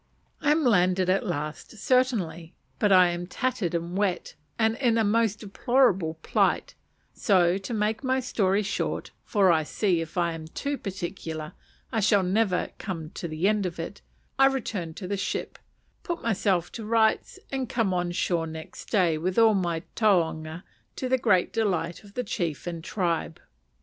I 0.41 0.49
am 0.51 0.63
landed 0.63 1.11
at 1.11 1.27
last, 1.27 1.77
certainly; 1.77 2.55
but 2.79 2.91
I 2.91 3.09
am 3.09 3.27
tattered 3.27 3.75
and 3.75 3.95
wet, 3.95 4.33
and 4.57 4.75
in 4.77 4.97
a 4.97 5.03
most 5.03 5.41
deplorable 5.41 6.15
plight: 6.23 6.73
so, 7.13 7.59
to 7.59 7.71
make 7.71 8.03
my 8.03 8.19
story 8.19 8.63
short 8.63 9.11
for 9.25 9.51
I 9.51 9.61
see, 9.61 10.01
if 10.01 10.17
I 10.17 10.33
am 10.33 10.47
too 10.47 10.75
particular, 10.75 11.53
I 11.91 11.99
shall 11.99 12.23
never 12.23 12.71
come 12.79 13.11
to 13.11 13.27
the 13.27 13.47
end 13.47 13.67
of 13.67 13.79
it 13.79 14.01
I 14.39 14.47
returned 14.47 14.97
to 14.97 15.07
the 15.07 15.17
ship, 15.17 15.59
put 16.01 16.23
myself 16.23 16.71
to 16.71 16.83
rights, 16.83 17.37
and 17.51 17.69
came 17.69 17.93
on 17.93 18.11
shore 18.11 18.47
next 18.47 18.85
day 18.89 19.19
with 19.19 19.37
all 19.37 19.53
my 19.53 19.83
taonga, 19.95 20.63
to 20.95 21.09
the 21.09 21.19
great 21.19 21.53
delight 21.53 22.03
of 22.03 22.15
the 22.15 22.23
chief 22.23 22.65
and 22.65 22.83
tribe. 22.83 23.39